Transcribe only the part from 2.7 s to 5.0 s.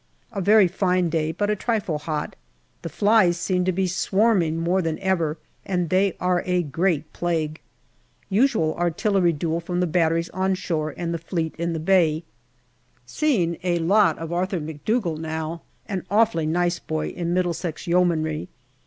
the flies seem to be swarming more than